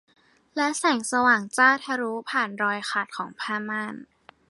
[0.57, 3.95] และแสงสว่างจ้าทะลุผ่านรอยขาดของผ้าม่าน